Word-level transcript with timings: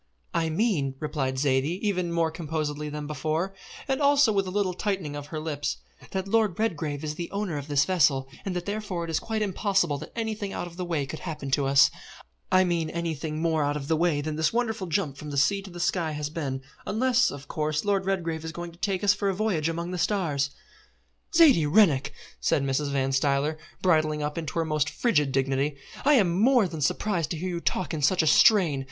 "I 0.33 0.49
mean," 0.49 0.95
replied 0.99 1.37
Zaidie 1.37 1.77
even 1.87 2.11
more 2.11 2.31
composedly 2.31 2.89
than 2.89 3.05
before, 3.05 3.53
and 3.87 4.01
also 4.01 4.31
with 4.31 4.47
a 4.47 4.49
little 4.49 4.73
tightening 4.73 5.15
of 5.15 5.27
her 5.27 5.39
lips, 5.39 5.77
"that 6.09 6.27
Lord 6.27 6.57
Redgrave 6.57 7.03
is 7.03 7.13
the 7.13 7.29
owner 7.29 7.55
of 7.55 7.67
this 7.67 7.85
vessel, 7.85 8.27
and 8.43 8.55
that 8.55 8.65
therefore 8.65 9.03
it 9.03 9.11
is 9.11 9.19
quite 9.19 9.43
impossible 9.43 9.99
that 9.99 10.11
anything 10.15 10.53
out 10.53 10.65
of 10.65 10.75
the 10.75 10.85
way 10.85 11.05
could 11.05 11.19
happen 11.19 11.51
to 11.51 11.67
us 11.67 11.91
I 12.51 12.63
mean 12.63 12.89
anything 12.89 13.43
more 13.43 13.63
out 13.63 13.77
of 13.77 13.87
the 13.87 13.95
way 13.95 14.21
than 14.21 14.37
this 14.37 14.51
wonderful 14.51 14.87
jump 14.87 15.17
from 15.17 15.29
the 15.29 15.37
sea 15.37 15.61
to 15.61 15.69
the 15.69 15.79
sky 15.79 16.13
has 16.13 16.31
been, 16.31 16.63
unless, 16.87 17.29
of 17.29 17.47
course, 17.47 17.85
Lord 17.85 18.07
Redgrave 18.07 18.43
is 18.43 18.51
going 18.51 18.71
to 18.71 18.79
take 18.79 19.03
us 19.03 19.13
for 19.13 19.29
a 19.29 19.35
voyage 19.35 19.69
among 19.69 19.91
the 19.91 19.99
stars." 19.99 20.49
"Zaidie 21.37 21.67
Rennick!" 21.71 22.11
said 22.39 22.63
Mrs. 22.63 22.89
Van 22.89 23.11
Stuyler, 23.11 23.55
bridling 23.83 24.23
up 24.23 24.35
into 24.35 24.55
her 24.57 24.65
most 24.65 24.89
frigid 24.89 25.31
dignity, 25.31 25.77
"I 26.03 26.15
am 26.15 26.41
more 26.41 26.67
than 26.67 26.81
surprised 26.81 27.29
to 27.29 27.37
hear 27.37 27.49
you 27.49 27.59
talk 27.59 27.93
in 27.93 28.01
such 28.01 28.23
a 28.23 28.25
strain. 28.41 28.79